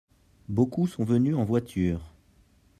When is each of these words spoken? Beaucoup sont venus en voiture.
Beaucoup 0.49 0.87
sont 0.87 1.03
venus 1.03 1.35
en 1.35 1.43
voiture. 1.43 2.11